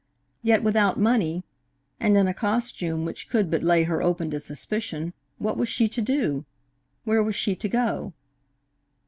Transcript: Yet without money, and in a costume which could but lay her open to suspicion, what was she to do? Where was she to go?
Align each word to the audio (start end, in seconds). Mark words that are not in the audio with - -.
Yet 0.41 0.63
without 0.63 0.97
money, 0.97 1.43
and 1.99 2.17
in 2.17 2.27
a 2.27 2.33
costume 2.33 3.05
which 3.05 3.29
could 3.29 3.51
but 3.51 3.61
lay 3.61 3.83
her 3.83 4.01
open 4.01 4.31
to 4.31 4.39
suspicion, 4.39 5.13
what 5.37 5.57
was 5.57 5.69
she 5.69 5.87
to 5.89 6.01
do? 6.01 6.43
Where 7.03 7.21
was 7.21 7.35
she 7.35 7.55
to 7.57 7.69
go? 7.69 8.13